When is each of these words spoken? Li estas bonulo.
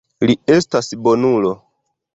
Li 0.29 0.35
estas 0.55 0.91
bonulo. 1.09 1.57